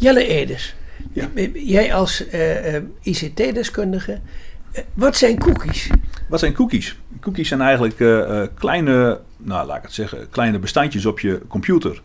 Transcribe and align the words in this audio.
Jelle 0.00 0.26
Eders, 0.26 0.74
Ja. 1.12 1.28
jij 1.52 1.94
als 1.94 2.28
eh, 2.28 2.76
eh, 2.76 2.82
ICT-deskundige, 3.02 4.20
eh, 4.72 4.82
wat 4.94 5.16
zijn 5.16 5.38
cookies? 5.38 5.90
Wat 6.28 6.40
zijn 6.40 6.52
cookies? 6.52 6.98
Cookies 7.20 7.48
zijn 7.48 7.60
eigenlijk 7.60 7.96
kleine, 8.54 9.20
nou 9.36 9.66
laat 9.66 9.76
ik 9.76 9.82
het 9.82 9.92
zeggen, 9.92 10.30
kleine 10.30 10.58
bestandjes 10.58 11.06
op 11.06 11.20
je 11.20 11.40
computer. 11.48 12.02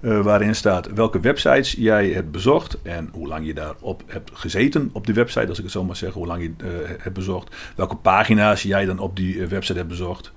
waarin 0.00 0.54
staat 0.54 0.92
welke 0.92 1.20
websites 1.20 1.72
jij 1.78 2.08
hebt 2.08 2.30
bezocht 2.30 2.78
en 2.82 3.08
hoe 3.12 3.28
lang 3.28 3.46
je 3.46 3.54
daarop 3.54 4.02
hebt 4.06 4.30
gezeten 4.34 4.90
op 4.92 5.06
die 5.06 5.14
website, 5.14 5.48
als 5.48 5.58
ik 5.58 5.64
het 5.64 5.72
zo 5.72 5.84
maar 5.84 5.96
zeg, 5.96 6.12
hoe 6.12 6.26
lang 6.26 6.42
je 6.42 6.52
hebt 6.98 7.14
bezocht. 7.14 7.54
Welke 7.76 7.96
pagina's 7.96 8.62
jij 8.62 8.84
dan 8.84 8.98
op 8.98 9.16
die 9.16 9.46
website 9.46 9.78
hebt 9.78 9.88
bezocht. 9.88 10.32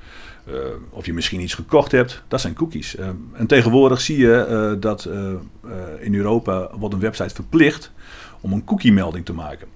Eh, 0.53 0.59
of 0.89 1.05
je 1.05 1.13
misschien 1.13 1.41
iets 1.41 1.53
gekocht 1.53 1.91
hebt. 1.91 2.23
Dat 2.27 2.41
zijn 2.41 2.53
cookies. 2.53 2.95
Eh, 2.95 3.07
en 3.33 3.47
tegenwoordig 3.47 4.01
zie 4.01 4.17
je 4.17 4.35
eh, 4.35 4.81
dat 4.81 5.05
eh, 5.05 5.33
in 5.99 6.15
Europa 6.15 6.69
wordt 6.77 6.93
een 6.93 7.01
website 7.01 7.35
verplicht 7.35 7.91
om 8.41 8.53
een 8.53 8.63
cookie-melding 8.63 9.25
te 9.25 9.33
maken. 9.33 9.67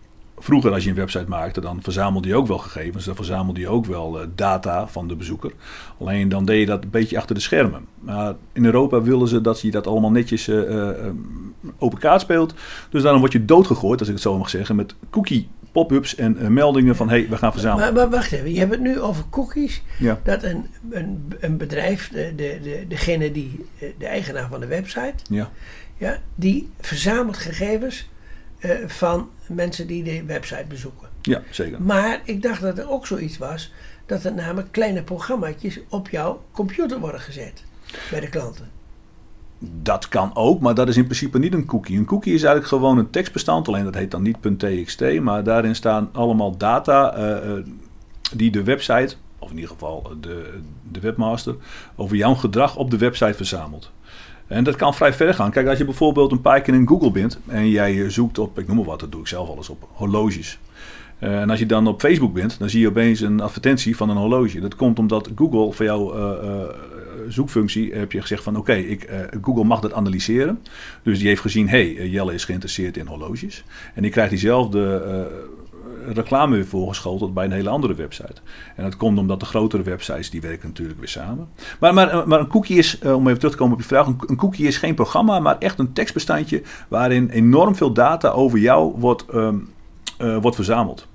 Vroeger, 0.44 0.74
als 0.74 0.84
je 0.84 0.90
een 0.90 0.96
website 0.96 1.28
maakte, 1.28 1.62
dan 1.62 1.82
verzamelde 1.82 2.28
je 2.28 2.36
ook 2.36 2.48
wel 2.48 2.58
gegevens. 2.58 3.06
Dan 3.06 3.16
verzamelde 3.16 3.60
je 3.60 3.68
ook 3.68 3.86
wel 3.86 4.20
data 4.36 4.88
van 4.88 5.08
de 5.08 5.16
bezoeker. 5.16 5.52
Alleen 6.00 6.30
dan 6.30 6.46
deed 6.46 6.60
je 6.60 6.66
dat 6.66 6.84
een 6.84 6.90
beetje 6.90 7.18
achter 7.18 7.36
de 7.36 7.42
schermen. 7.42 7.86
Maar 8.00 8.36
in 8.54 8.66
Europa 8.66 9.02
willen 9.02 9.28
ze 9.28 9.42
dat 9.42 9.62
je 9.62 9.72
dat 9.72 9.88
allemaal 9.88 10.12
netjes 10.12 10.48
eh, 10.48 10.62
eh, 10.62 10.90
eh, 10.90 11.14
open 11.78 12.00
kaart 12.00 12.22
speelt. 12.22 12.54
Dus 12.90 13.02
daarom 13.02 13.20
word 13.20 13.34
je 13.34 13.46
doodgegooid, 13.46 14.00
als 14.00 14.08
ik 14.08 14.14
het 14.14 14.24
zo 14.24 14.38
mag 14.38 14.50
zeggen, 14.50 14.76
met 14.76 14.96
cookie 15.10 15.50
pop-ups 15.74 16.16
en 16.16 16.38
eh, 16.38 16.48
meldingen 16.48 16.96
van 16.96 17.10
hé, 17.10 17.20
hey, 17.20 17.30
we 17.30 17.38
gaan 17.38 17.52
verzamelen. 17.52 17.94
Maar, 17.94 17.94
maar 17.94 18.10
wacht 18.18 18.32
even, 18.32 18.54
je 18.54 18.60
hebt 18.60 18.72
het 18.72 18.82
nu 18.82 19.00
over 19.02 19.24
cookies. 19.30 19.82
Ja. 20.00 20.20
Dat 20.24 20.44
een, 20.44 20.68
een, 20.90 21.34
een 21.40 21.58
bedrijf, 21.58 22.10
de, 22.10 22.34
de, 22.36 22.60
de, 22.64 22.86
degene 22.88 23.32
die, 23.32 23.66
eh, 23.80 23.90
de 23.98 24.06
eigenaar 24.08 24.48
van 24.50 24.60
de 24.60 24.68
website, 24.68 25.14
Ja. 25.30 25.52
ja, 25.98 26.18
die 26.36 26.70
verzamelt 26.80 27.38
gegevens 27.38 28.10
eh, 28.60 28.72
van 28.88 29.30
mensen 29.48 29.88
die 29.88 30.04
de 30.04 30.24
website 30.26 30.66
bezoeken. 30.68 31.08
ja, 31.22 31.42
zeker. 31.50 31.82
Maar 31.82 32.22
ik 32.26 32.42
dacht 32.42 32.62
dat 32.62 32.78
er 32.78 32.90
ook 32.90 33.08
zoiets 33.08 33.38
was, 33.38 33.74
dat 34.06 34.24
er 34.24 34.34
namelijk 34.34 34.72
kleine 34.72 35.04
programmaatjes 35.04 35.80
op 35.90 36.10
jouw 36.10 36.44
computer 36.52 37.00
worden 37.00 37.22
gezet 37.22 37.64
bij 38.12 38.20
de 38.20 38.30
klanten. 38.30 38.70
Dat 39.82 40.08
kan 40.08 40.32
ook, 40.34 40.60
maar 40.60 40.76
dat 40.76 40.88
is 40.88 40.98
in 40.98 41.04
principe 41.04 41.40
niet 41.40 41.54
een 41.54 41.66
cookie. 41.66 41.98
Een 41.98 42.06
cookie 42.06 42.34
is 42.34 42.44
eigenlijk 42.44 42.68
gewoon 42.68 42.98
een 42.98 43.10
tekstbestand, 43.10 43.68
alleen 43.68 43.84
dat 43.84 43.96
heet 43.96 44.12
dan 44.12 44.22
niet 44.22 44.38
.txt, 44.58 45.20
maar 45.22 45.44
daarin 45.44 45.76
staan 45.76 46.10
allemaal 46.12 46.58
data 46.58 47.14
eh, 47.14 47.58
eh, 47.58 47.66
die 48.34 48.52
de 48.52 48.64
website, 48.64 49.16
of 49.40 49.50
in 49.50 49.56
ieder 49.56 49.72
geval 49.72 50.12
de, 50.22 50.60
de 50.92 51.00
webmaster, 51.00 51.56
over 51.96 52.16
jouw 52.16 52.34
gedrag 52.34 52.76
op 52.76 52.92
de 52.92 52.98
website 52.98 53.34
verzamelt. 53.34 53.92
En 54.48 54.64
dat 54.64 54.76
kan 54.76 54.94
vrij 54.94 55.14
ver 55.14 55.34
gaan. 55.34 55.52
Kijk, 55.52 55.68
als 55.68 55.78
je 55.78 55.86
bijvoorbeeld 55.86 56.32
een 56.32 56.42
paar 56.42 56.62
keer 56.62 56.74
in 56.74 56.88
Google 56.88 57.12
bent 57.12 57.40
en 57.48 57.70
jij 57.70 58.04
eh, 58.04 58.10
zoekt 58.10 58.40
op, 58.40 58.60
ik 58.60 58.68
noem 58.68 58.76
maar 58.76 58.86
wat, 58.86 59.00
dat 59.00 59.12
doe 59.12 59.22
ik 59.22 59.28
zelf 59.28 59.50
alles 59.50 59.70
op, 59.70 59.88
horloges. 59.94 60.60
En 61.20 61.50
als 61.50 61.60
je 61.60 61.66
dan 61.66 61.88
op 61.88 62.00
Facebook 62.00 62.34
bent, 62.34 62.60
dan 62.60 62.70
zie 62.70 62.82
je 62.82 62.88
opeens 62.88 63.20
een 63.20 63.42
advertentie 63.42 63.96
van 63.96 64.10
een 64.10 64.18
horloge. 64.18 64.60
Dat 64.60 64.76
komt 64.76 65.00
omdat 65.00 65.30
Google 65.36 65.72
voor 65.72 66.16
eh, 66.16 66.64
zoekfunctie 67.28 67.94
heb 67.94 68.12
je 68.12 68.22
gezegd 68.22 68.44
van 68.44 68.58
oké, 68.58 68.74
ik 68.74 69.04
eh, 69.04 69.20
Google 69.42 69.64
mag 69.64 69.80
dat 69.80 69.94
analyseren. 69.94 70.60
Dus 71.04 71.20
die 71.20 71.28
heeft 71.28 71.42
gezien, 71.42 71.70
hé, 71.70 71.94
hey, 71.94 72.10
Jelle 72.10 72.34
is 72.34 72.46
geïnteresseerd 72.46 72.98
in 72.98 73.08
horloges. 73.08 73.64
En 73.94 74.02
die 74.02 74.12
krijgt 74.12 74.30
diezelfde 74.30 74.96
eh, 74.96 76.14
reclame 76.14 76.56
weer 76.56 76.66
voorgeschoteld 76.66 77.34
bij 77.34 77.46
een 77.46 77.52
hele 77.52 77.70
andere 77.70 77.96
website. 77.96 78.42
En 78.76 78.84
dat 78.84 78.98
komt 78.98 79.18
omdat 79.18 79.40
de 79.40 79.46
grotere 79.46 79.84
websites, 79.84 80.30
die 80.30 80.42
werken 80.42 80.68
natuurlijk 80.68 81.00
weer 81.00 81.10
samen. 81.10 81.48
Maar, 81.80 81.94
maar, 81.94 82.28
maar 82.28 82.40
een 82.40 82.48
cookie 82.48 82.78
is, 82.78 83.00
eh, 83.00 83.16
om 83.16 83.28
even 83.28 83.38
terug 83.38 83.54
te 83.54 83.60
komen 83.60 83.74
op 83.74 83.82
je 83.82 83.88
vraag, 83.88 84.08
een, 84.08 84.36
cookie 84.36 84.68
is 84.68 84.78
geen 84.78 84.96
programma, 84.96 85.40
maar 85.40 85.58
echt 85.58 85.80
een 85.80 85.94
tekstbestandje 85.94 86.62
waarin 86.88 87.30
enorm 87.30 87.76
veel 87.76 87.94
data 87.94 88.30
over 88.30 88.60
jou 88.60 88.94
wordt, 89.00 89.26
ehm, 89.26 89.58
eh, 90.18 90.38
wordt 90.38 90.56
verzameld. 90.56 91.08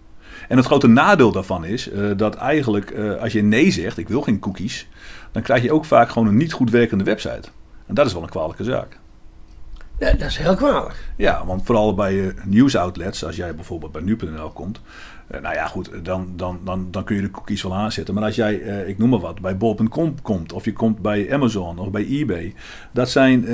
En 0.48 0.56
het 0.56 0.66
grote 0.66 0.86
nadeel 0.86 1.32
daarvan 1.32 1.64
is 1.64 1.90
eh, 1.90 2.10
dat 2.16 2.34
eigenlijk 2.34 2.90
eh, 2.90 3.14
als 3.14 3.32
je 3.32 3.42
nee 3.42 3.70
zegt, 3.70 3.98
ik 3.98 4.08
wil 4.08 4.22
geen 4.22 4.38
cookies, 4.38 4.88
dan 5.32 5.42
krijg 5.42 5.62
je 5.62 5.72
ook 5.72 5.84
vaak 5.84 6.08
gewoon 6.08 6.28
een 6.28 6.36
niet 6.36 6.52
goed 6.52 6.70
werkende 6.70 7.04
website. 7.04 7.48
En 7.86 7.94
dat 7.94 8.06
is 8.06 8.12
wel 8.12 8.22
een 8.22 8.28
kwalijke 8.28 8.64
zaak. 8.64 8.98
Ja, 9.98 10.12
dat 10.12 10.28
is 10.28 10.36
heel 10.36 10.54
kwalijk. 10.54 11.12
Ja, 11.16 11.46
want 11.46 11.64
vooral 11.64 11.94
bij 11.94 12.14
uh, 12.14 12.32
nieuwsoutlets, 12.44 13.24
als 13.24 13.36
jij 13.36 13.54
bijvoorbeeld 13.54 13.92
bij 13.92 14.02
nu.nl 14.02 14.50
komt, 14.50 14.80
uh, 15.30 15.40
nou 15.40 15.54
ja 15.54 15.66
goed, 15.66 15.90
dan, 16.02 16.32
dan, 16.36 16.60
dan, 16.64 16.90
dan 16.90 17.04
kun 17.04 17.16
je 17.16 17.22
de 17.22 17.30
cookies 17.30 17.62
wel 17.62 17.74
aanzetten. 17.74 18.14
Maar 18.14 18.24
als 18.24 18.34
jij, 18.34 18.60
uh, 18.60 18.88
ik 18.88 18.98
noem 18.98 19.08
maar 19.08 19.18
wat, 19.18 19.40
bij 19.40 19.56
bol.com 19.56 20.22
komt, 20.22 20.52
of 20.52 20.64
je 20.64 20.72
komt 20.72 20.98
bij 20.98 21.32
Amazon 21.32 21.78
of 21.78 21.90
bij 21.90 22.06
eBay, 22.06 22.54
dat 22.92 23.10
zijn 23.10 23.44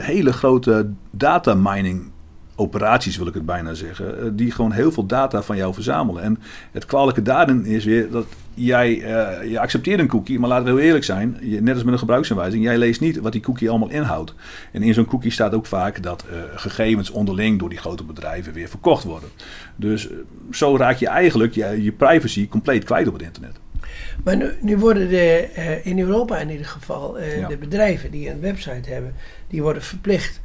hele 0.00 0.32
grote 0.32 0.90
data 1.10 1.54
mining 1.54 2.10
operaties, 2.60 3.16
wil 3.16 3.26
ik 3.26 3.34
het 3.34 3.46
bijna 3.46 3.74
zeggen, 3.74 4.36
die 4.36 4.50
gewoon 4.50 4.72
heel 4.72 4.92
veel 4.92 5.06
data 5.06 5.42
van 5.42 5.56
jou 5.56 5.74
verzamelen. 5.74 6.22
En 6.22 6.38
het 6.72 6.84
kwalijke 6.84 7.22
daarin 7.22 7.64
is 7.64 7.84
weer 7.84 8.10
dat 8.10 8.26
jij, 8.54 8.96
uh, 8.96 9.50
je 9.50 9.58
accepteert 9.58 10.00
een 10.00 10.08
cookie, 10.08 10.38
maar 10.38 10.48
laten 10.48 10.64
we 10.64 10.70
heel 10.70 10.80
eerlijk 10.80 11.04
zijn, 11.04 11.36
je, 11.40 11.62
net 11.62 11.74
als 11.74 11.84
met 11.84 11.92
een 11.92 11.98
gebruiksaanwijzing, 11.98 12.64
jij 12.64 12.78
leest 12.78 13.00
niet 13.00 13.18
wat 13.18 13.32
die 13.32 13.40
cookie 13.40 13.70
allemaal 13.70 13.90
inhoudt. 13.90 14.34
En 14.72 14.82
in 14.82 14.94
zo'n 14.94 15.04
cookie 15.04 15.30
staat 15.30 15.54
ook 15.54 15.66
vaak 15.66 16.02
dat 16.02 16.24
uh, 16.30 16.38
gegevens 16.54 17.10
onderling 17.10 17.58
door 17.58 17.68
die 17.68 17.78
grote 17.78 18.04
bedrijven 18.04 18.52
weer 18.52 18.68
verkocht 18.68 19.04
worden. 19.04 19.28
Dus 19.76 20.10
uh, 20.10 20.16
zo 20.50 20.76
raak 20.76 20.96
je 20.96 21.08
eigenlijk 21.08 21.54
je, 21.54 21.82
je, 21.82 21.92
privacy 21.92 22.48
compleet 22.48 22.84
kwijt 22.84 23.06
op 23.06 23.12
het 23.12 23.22
internet. 23.22 23.58
Maar 24.24 24.36
nu, 24.36 24.50
nu 24.60 24.76
worden 24.76 25.08
de, 25.08 25.48
in 25.82 25.98
Europa 25.98 26.38
in 26.38 26.50
ieder 26.50 26.66
geval, 26.66 27.20
ja. 27.20 27.48
de 27.48 27.56
bedrijven 27.56 28.10
die 28.10 28.30
een 28.30 28.40
website 28.40 28.90
hebben, 28.90 29.14
die 29.48 29.62
worden 29.62 29.82
verplicht 29.82 30.40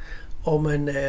om 0.45 0.65
een 0.65 0.87
uh, 0.87 1.01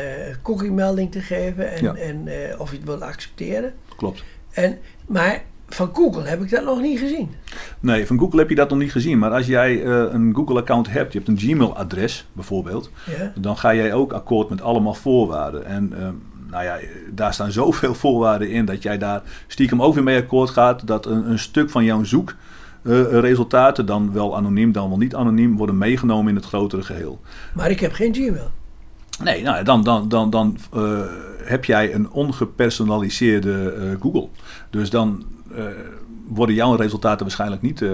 cookie-melding 0.42 1.12
te 1.12 1.20
geven 1.20 1.72
en, 1.72 1.82
ja. 1.82 1.94
en 1.94 2.26
uh, 2.26 2.60
of 2.60 2.70
je 2.70 2.76
het 2.76 2.86
wil 2.86 3.02
accepteren. 3.02 3.72
Klopt. 3.96 4.24
En, 4.50 4.78
maar 5.06 5.42
van 5.68 5.90
Google 5.92 6.22
heb 6.22 6.42
ik 6.42 6.50
dat 6.50 6.64
nog 6.64 6.80
niet 6.80 6.98
gezien. 6.98 7.30
Nee, 7.80 8.06
van 8.06 8.18
Google 8.18 8.38
heb 8.38 8.48
je 8.48 8.54
dat 8.54 8.68
nog 8.68 8.78
niet 8.78 8.92
gezien. 8.92 9.18
Maar 9.18 9.30
als 9.30 9.46
jij 9.46 9.82
uh, 9.82 10.04
een 10.12 10.34
Google-account 10.34 10.90
hebt, 10.90 11.12
je 11.12 11.18
hebt 11.18 11.30
een 11.30 11.38
Gmail-adres 11.38 12.26
bijvoorbeeld, 12.32 12.90
ja. 13.18 13.32
dan 13.34 13.56
ga 13.56 13.74
jij 13.74 13.92
ook 13.92 14.12
akkoord 14.12 14.48
met 14.48 14.60
allemaal 14.60 14.94
voorwaarden. 14.94 15.66
En 15.66 15.92
nou 16.50 16.64
ja, 16.64 16.78
daar 17.10 17.34
staan 17.34 17.52
zoveel 17.52 17.94
voorwaarden 18.04 18.50
in 18.50 18.64
dat 18.64 18.82
jij 18.82 18.98
daar 18.98 19.22
stiekem 19.46 19.82
ook 19.82 19.94
weer 19.94 20.04
mee 20.04 20.18
akkoord 20.18 20.50
gaat 20.50 20.86
dat 20.86 21.06
een, 21.06 21.30
een 21.30 21.38
stuk 21.38 21.70
van 21.70 21.84
jouw 21.84 22.04
zoek. 22.04 22.34
Uh, 22.82 23.20
resultaten, 23.20 23.86
dan 23.86 24.12
wel 24.12 24.36
anoniem, 24.36 24.72
dan 24.72 24.88
wel 24.88 24.98
niet 24.98 25.14
anoniem, 25.14 25.56
worden 25.56 25.78
meegenomen 25.78 26.28
in 26.28 26.34
het 26.34 26.44
grotere 26.44 26.82
geheel. 26.82 27.20
Maar 27.54 27.70
ik 27.70 27.80
heb 27.80 27.92
geen 27.92 28.14
Gmail. 28.14 28.50
Nee, 29.22 29.42
nou, 29.42 29.64
dan, 29.64 29.84
dan, 29.84 30.08
dan, 30.08 30.30
dan 30.30 30.58
uh, 30.74 31.00
heb 31.44 31.64
jij 31.64 31.94
een 31.94 32.10
ongepersonaliseerde 32.10 33.74
uh, 33.78 34.00
Google. 34.00 34.28
Dus 34.70 34.90
dan 34.90 35.24
uh, 35.52 35.64
worden 36.26 36.54
jouw 36.54 36.74
resultaten 36.74 37.22
waarschijnlijk 37.24 37.62
niet 37.62 37.84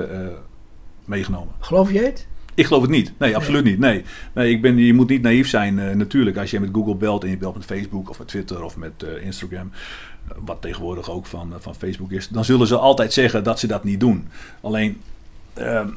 meegenomen. 1.04 1.54
Geloof 1.58 1.92
jij 1.92 2.04
het? 2.04 2.26
Ik 2.54 2.66
geloof 2.66 2.82
het 2.82 2.90
niet. 2.90 3.12
Nee, 3.18 3.36
absoluut 3.36 3.64
nee. 3.64 3.72
niet. 3.72 3.80
Nee, 3.80 4.04
nee 4.34 4.50
ik 4.50 4.62
ben, 4.62 4.76
je 4.76 4.94
moet 4.94 5.08
niet 5.08 5.22
naïef 5.22 5.48
zijn 5.48 5.96
natuurlijk 5.96 6.36
als 6.36 6.50
je 6.50 6.60
met 6.60 6.68
Google 6.72 6.94
belt 6.94 7.24
en 7.24 7.30
je 7.30 7.36
belt 7.36 7.54
met 7.54 7.64
Facebook 7.64 8.10
of 8.10 8.18
met 8.18 8.28
Twitter 8.28 8.62
of 8.62 8.76
met 8.76 9.04
Instagram. 9.22 9.70
Wat 10.36 10.60
tegenwoordig 10.60 11.10
ook 11.10 11.26
van, 11.26 11.52
van 11.58 11.74
Facebook 11.74 12.12
is. 12.12 12.28
Dan 12.28 12.44
zullen 12.44 12.66
ze 12.66 12.76
altijd 12.76 13.12
zeggen 13.12 13.44
dat 13.44 13.58
ze 13.58 13.66
dat 13.66 13.84
niet 13.84 14.00
doen. 14.00 14.28
Alleen 14.60 15.00
ehm, 15.54 15.88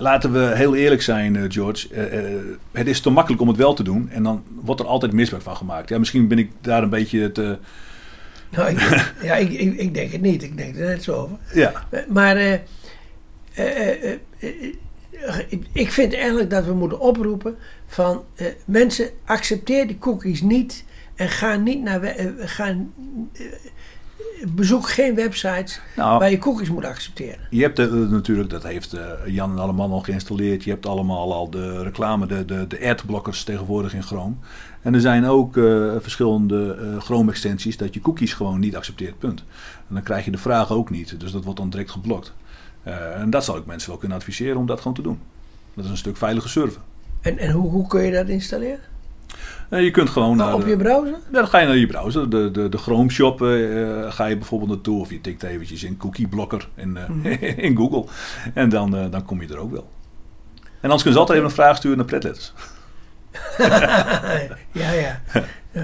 laten 0.00 0.32
we 0.32 0.52
heel 0.54 0.74
eerlijk 0.74 1.02
zijn, 1.02 1.34
uh, 1.34 1.44
George. 1.48 1.88
Uh, 1.92 2.32
uh, 2.32 2.40
het 2.72 2.86
is 2.86 3.00
te 3.00 3.10
makkelijk 3.10 3.42
om 3.42 3.48
het 3.48 3.56
wel 3.56 3.74
te 3.74 3.82
doen. 3.82 4.10
En 4.10 4.22
dan 4.22 4.42
wordt 4.54 4.80
er 4.80 4.86
altijd 4.86 5.12
misbruik 5.12 5.42
van 5.42 5.56
gemaakt. 5.56 5.88
Ja, 5.88 5.98
misschien 5.98 6.28
ben 6.28 6.38
ik 6.38 6.50
daar 6.60 6.82
een 6.82 6.90
beetje 6.90 7.32
te... 7.32 7.58
Nou, 8.50 8.70
ik, 8.70 8.80
ja, 9.22 9.34
ik, 9.34 9.52
ik, 9.52 9.74
ik, 9.74 9.94
denk 9.94 10.12
het 10.12 10.20
niet. 10.20 10.42
Ik 10.42 10.56
denk 10.56 10.76
er 10.76 10.86
net 10.86 11.02
zo 11.02 11.14
over. 11.14 11.36
Ja. 11.54 11.72
Maar 12.08 12.36
ik 15.72 15.90
vind 15.90 16.14
eigenlijk 16.14 16.50
dat 16.50 16.64
we 16.64 16.74
moeten 16.74 17.00
oproepen 17.00 17.56
van... 17.86 18.24
mensen, 18.64 19.10
accepteer 19.24 19.86
die 19.86 19.98
cookies 19.98 20.40
niet... 20.42 20.84
en 21.14 21.28
ga 21.28 21.56
niet 21.56 21.82
naar... 21.82 22.14
Ga, 22.38 22.76
bezoek 24.48 24.88
geen 24.88 25.14
websites 25.14 25.80
nou, 25.96 26.18
waar 26.18 26.30
je 26.30 26.38
cookies 26.38 26.70
moet 26.70 26.84
accepteren. 26.84 27.40
Je 27.50 27.62
hebt 27.62 27.78
uh, 27.78 27.92
natuurlijk, 27.92 28.50
dat 28.50 28.62
heeft 28.62 28.94
uh, 28.94 29.00
Jan 29.26 29.50
en 29.50 29.58
Alleman 29.58 29.90
al 29.90 30.00
geïnstalleerd. 30.00 30.64
Je 30.64 30.70
hebt 30.70 30.86
allemaal 30.86 31.34
al 31.34 31.50
de 31.50 31.82
reclame, 31.82 32.26
de, 32.26 32.44
de, 32.44 32.66
de 32.66 32.88
adblockers 32.88 33.44
tegenwoordig 33.44 33.94
in 33.94 34.02
Chrome. 34.02 34.34
En 34.82 34.94
er 34.94 35.00
zijn 35.00 35.26
ook 35.26 35.56
uh, 35.56 35.92
verschillende 35.98 36.76
Chrome 36.98 37.30
extensies 37.30 37.76
dat 37.76 37.94
je 37.94 38.00
cookies 38.00 38.34
gewoon 38.34 38.60
niet 38.60 38.76
accepteert, 38.76 39.18
punt. 39.18 39.44
En 39.88 39.94
dan 39.94 40.02
krijg 40.02 40.24
je 40.24 40.30
de 40.30 40.38
vraag 40.38 40.70
ook 40.70 40.90
niet, 40.90 41.20
dus 41.20 41.32
dat 41.32 41.44
wordt 41.44 41.58
dan 41.58 41.70
direct 41.70 41.90
geblokt. 41.90 42.32
en 42.82 43.30
dat 43.30 43.44
zou 43.44 43.58
ik 43.58 43.66
mensen 43.66 43.90
wel 43.90 43.98
kunnen 43.98 44.18
adviseren 44.18 44.56
om 44.56 44.66
dat 44.66 44.78
gewoon 44.78 44.94
te 44.94 45.02
doen. 45.02 45.18
Dat 45.74 45.84
is 45.84 45.90
een 45.90 45.96
stuk 45.96 46.16
veilige 46.16 46.48
server. 46.48 46.80
En, 47.20 47.38
en 47.38 47.50
hoe, 47.50 47.70
hoe 47.70 47.86
kun 47.86 48.02
je 48.02 48.12
dat 48.12 48.28
installeren? 48.28 48.80
Nee, 49.70 49.84
je 49.84 49.90
kunt 49.90 50.10
gewoon 50.10 50.36
naar 50.36 50.54
op 50.54 50.66
je 50.66 50.76
browser? 50.76 51.12
Ja, 51.12 51.18
dan 51.30 51.48
ga 51.48 51.58
je 51.58 51.66
naar 51.66 51.76
je 51.76 51.86
browser. 51.86 52.30
De, 52.30 52.50
de, 52.50 52.68
de 52.68 52.78
Chrome 52.78 53.10
Shop 53.10 53.42
uh, 53.42 54.12
ga 54.12 54.24
je 54.26 54.36
bijvoorbeeld 54.36 54.70
naartoe. 54.70 55.00
Of 55.00 55.10
je 55.10 55.20
tikt 55.20 55.42
eventjes 55.42 55.82
in 55.82 55.96
Cookie 55.96 56.28
Blocker 56.28 56.68
in, 56.74 56.96
uh, 56.96 57.08
mm. 57.08 57.24
in 57.66 57.76
Google. 57.76 58.04
En 58.54 58.68
dan, 58.68 58.96
uh, 58.96 59.10
dan 59.10 59.24
kom 59.24 59.42
je 59.42 59.48
er 59.48 59.58
ook 59.58 59.72
wel. 59.72 59.90
En 60.62 60.66
anders 60.82 61.02
kun 61.02 61.12
je 61.12 61.18
altijd 61.18 61.38
even 61.38 61.50
een 61.50 61.56
vraag 61.56 61.76
sturen 61.76 61.96
naar 61.96 62.06
Pretletters. 62.06 62.52
ja, 64.82 64.90
ja. 64.90 65.20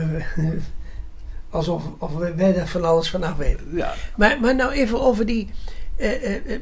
alsof 1.51 1.83
of 1.99 2.13
wij 2.37 2.53
daar 2.53 2.67
van 2.67 2.85
alles 2.85 3.11
vanaf 3.11 3.37
weten. 3.37 3.67
Ja. 3.73 3.93
Maar, 4.17 4.41
maar 4.41 4.55
nou 4.55 4.73
even 4.73 5.01
over 5.01 5.27
die. 5.27 5.51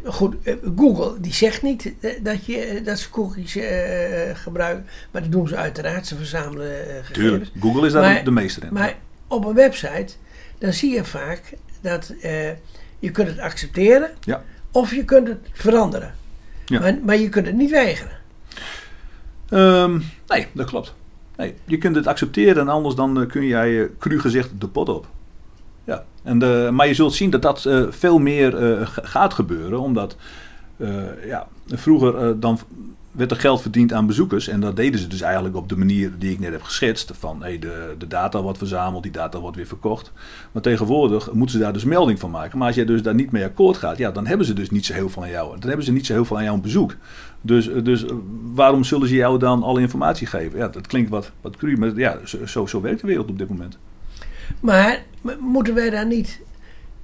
Goed, 0.04 0.34
Google 0.76 1.20
die 1.20 1.32
zegt 1.32 1.62
niet 1.62 1.92
dat, 2.22 2.46
je, 2.46 2.80
dat 2.84 2.98
ze 2.98 3.10
cookies 3.10 3.58
gebruiken, 4.34 4.86
maar 5.10 5.22
dat 5.22 5.32
doen 5.32 5.48
ze 5.48 5.56
uiteraard. 5.56 6.06
Ze 6.06 6.16
verzamelen 6.16 6.84
gegevens. 6.86 7.12
Tuurlijk, 7.12 7.50
Google 7.60 7.86
is 7.86 7.92
daar 7.92 8.24
de 8.24 8.30
meester 8.30 8.62
in. 8.62 8.72
Maar 8.72 8.96
op 9.26 9.44
een 9.44 9.54
website, 9.54 10.14
dan 10.58 10.72
zie 10.72 10.94
je 10.94 11.04
vaak 11.04 11.52
dat 11.80 12.14
je 12.98 13.10
kunt 13.12 13.28
het 13.28 13.38
accepteren 13.38 14.10
ja. 14.20 14.42
of 14.70 14.94
je 14.94 15.04
kunt 15.04 15.28
het 15.28 15.38
veranderen. 15.52 16.14
Ja. 16.66 16.80
Maar, 16.80 16.98
maar 17.02 17.16
je 17.16 17.28
kunt 17.28 17.46
het 17.46 17.56
niet 17.56 17.70
weigeren. 17.70 18.16
Um, 19.50 20.04
nee, 20.26 20.46
dat 20.52 20.66
klopt. 20.66 20.94
Nee, 21.36 21.54
je 21.64 21.78
kunt 21.78 21.96
het 21.96 22.06
accepteren 22.06 22.62
en 22.62 22.68
anders 22.68 22.94
dan 22.94 23.26
kun 23.26 23.46
jij, 23.46 23.88
cru 23.98 24.20
gezegd, 24.20 24.50
de 24.58 24.68
pot 24.68 24.88
op. 24.88 25.06
Ja. 25.84 26.04
En 26.22 26.38
de, 26.38 26.68
maar 26.72 26.86
je 26.86 26.94
zult 26.94 27.14
zien 27.14 27.30
dat 27.30 27.42
dat 27.42 27.64
uh, 27.64 27.86
veel 27.90 28.18
meer 28.18 28.52
gaat 29.02 29.34
gebeuren, 29.34 29.80
omdat 29.80 30.16
ja, 31.26 31.46
vroeger 31.66 32.40
dan 32.40 32.58
werd 33.14 33.30
er 33.30 33.36
geld 33.36 33.62
verdiend 33.62 33.92
aan 33.92 34.06
bezoekers. 34.06 34.48
En 34.48 34.60
dat 34.60 34.76
deden 34.76 35.00
ze 35.00 35.06
dus 35.06 35.20
eigenlijk 35.20 35.56
op 35.56 35.68
de 35.68 35.76
manier 35.76 36.12
die 36.18 36.32
ik 36.32 36.38
net 36.38 36.52
heb 36.52 36.62
geschetst. 36.62 37.12
Van 37.18 37.42
hey, 37.42 37.58
de, 37.58 37.94
de 37.98 38.06
data 38.06 38.42
wordt 38.42 38.58
verzameld, 38.58 39.02
die 39.02 39.12
data 39.12 39.40
wordt 39.40 39.56
weer 39.56 39.66
verkocht. 39.66 40.12
Maar 40.52 40.62
tegenwoordig 40.62 41.32
moeten 41.32 41.56
ze 41.56 41.62
daar 41.62 41.72
dus 41.72 41.84
melding 41.84 42.18
van 42.18 42.30
maken. 42.30 42.58
Maar 42.58 42.66
als 42.66 42.76
jij 42.76 42.84
dus 42.84 43.02
daar 43.02 43.14
niet 43.14 43.30
mee 43.30 43.44
akkoord 43.44 43.76
gaat, 43.76 43.98
ja, 43.98 44.10
dan 44.10 44.26
hebben 44.26 44.46
ze 44.46 44.52
dus 44.52 44.70
niet 44.70 44.86
zo 44.86 44.92
heel 44.92 45.08
veel 45.08 45.22
aan 45.22 45.30
jou. 45.30 45.58
Dan 45.58 45.68
hebben 45.68 45.86
ze 45.86 45.92
niet 45.92 46.06
zo 46.06 46.12
heel 46.12 46.24
veel 46.24 46.36
aan 46.36 46.44
jouw 46.44 46.56
bezoek. 46.56 46.94
Dus, 47.40 47.70
dus 47.82 48.04
waarom 48.54 48.84
zullen 48.84 49.08
ze 49.08 49.14
jou 49.14 49.38
dan 49.38 49.62
alle 49.62 49.80
informatie 49.80 50.26
geven? 50.26 50.58
Ja, 50.58 50.68
dat 50.68 50.86
klinkt 50.86 51.10
wat, 51.10 51.30
wat 51.40 51.56
cru, 51.56 51.76
maar 51.76 51.96
ja, 51.96 52.18
zo, 52.44 52.66
zo 52.66 52.80
werkt 52.80 53.00
de 53.00 53.06
wereld 53.06 53.30
op 53.30 53.38
dit 53.38 53.48
moment. 53.48 53.78
Maar 54.60 55.02
moeten 55.38 55.74
wij 55.74 55.90
daar 55.90 56.06
niet 56.06 56.40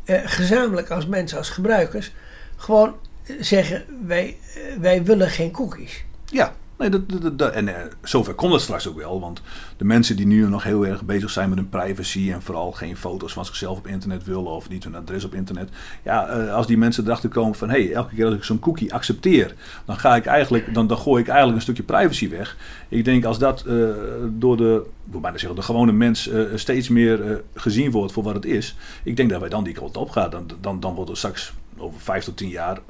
eh, 0.05 0.21
gezamenlijk 0.25 0.91
als 0.91 1.07
mensen, 1.07 1.39
als 1.39 1.51
gebruikers, 1.51 2.13
gewoon 2.57 2.95
zeggen: 3.41 3.85
wij, 4.07 4.37
wij 4.81 5.05
willen 5.05 5.31
geen 5.31 5.51
cookies. 5.51 6.05
Ja, 6.25 6.55
nee, 6.81 6.91
dat, 6.91 7.39
dat, 7.39 7.53
en 7.53 7.69
eh, 7.69 7.93
zover 8.03 8.35
komt 8.35 8.53
het 8.53 8.63
straks 8.63 8.89
ook 8.89 8.97
wel. 8.97 9.21
Want 9.21 9.43
de 9.77 9.85
mensen 9.85 10.17
die 10.17 10.27
nu 10.27 10.49
nog 10.49 10.63
heel 10.63 10.87
erg 10.87 11.03
bezig 11.03 11.31
zijn 11.31 11.49
met 11.49 11.59
hun 11.59 11.69
privacy 11.69 12.33
en 12.33 12.43
vooral 12.43 12.73
geen 12.73 12.97
foto's 12.97 13.33
van 13.33 13.45
zichzelf 13.45 13.79
op 13.79 13.87
internet 13.87 14.25
willen 14.25 14.51
of 14.51 14.69
niet 14.69 14.85
hun 14.85 14.95
adres 14.95 15.25
op 15.25 15.35
internet. 15.35 15.69
Ja, 16.03 16.29
eh, 16.29 16.55
als 16.55 16.67
die 16.67 16.79
mensen 16.79 17.05
erachter 17.05 17.29
komen 17.29 17.55
van 17.55 17.71
hé, 17.71 17.85
hey, 17.85 17.93
elke 17.93 18.15
keer 18.15 18.25
als 18.25 18.35
ik 18.35 18.45
zo'n 18.45 18.59
cookie 18.59 18.95
accepteer, 18.95 19.55
dan 19.85 19.97
ga 19.97 20.17
ik 20.17 20.27
eigenlijk, 20.27 20.75
dan, 20.75 20.87
dan 20.87 20.99
gooi 20.99 21.23
ik 21.23 21.29
eigenlijk 21.29 21.57
een 21.57 21.63
stukje 21.63 21.83
privacy 21.83 22.29
weg. 22.29 22.57
Ik 22.89 23.05
denk 23.05 23.25
als 23.25 23.39
dat 23.39 23.65
uh, 23.67 23.89
door 24.31 24.57
de, 24.57 24.83
hoe 25.11 25.21
zeggen, 25.23 25.55
de 25.55 25.63
gewone 25.63 25.93
mens 25.93 26.29
uh, 26.29 26.45
steeds 26.55 26.89
meer 26.89 27.43
gezien 27.55 27.91
wordt 27.91 28.13
voor 28.13 28.23
wat 28.23 28.35
het 28.35 28.45
is. 28.45 28.77
Ik 29.03 29.17
denk 29.17 29.31
dat 29.31 29.41
wij 29.41 29.49
dan 29.49 29.65
die 29.65 29.75
kant 29.75 29.97
op 29.97 30.11
gaan. 30.11 30.31
Dan, 30.31 30.47
dan, 30.61 30.81
dan 30.81 30.95
wordt 30.95 31.11
er 31.11 31.17
straks 31.17 31.53
over 31.77 32.01
vijf 32.01 32.25
tot 32.25 32.37
tien 32.37 32.49
jaar 32.49 32.81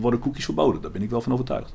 worden 0.00 0.20
cookies 0.20 0.44
verboden. 0.44 0.82
Daar 0.82 0.90
ben 0.90 1.02
ik 1.02 1.10
wel 1.10 1.20
van 1.20 1.32
overtuigd. 1.32 1.74